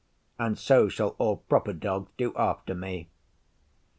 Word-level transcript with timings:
And 0.39 0.57
so 0.57 0.89
shall 0.89 1.09
all 1.19 1.35
proper 1.47 1.73
Dogs 1.73 2.09
do 2.17 2.33
after 2.35 2.73
me. 2.73 3.11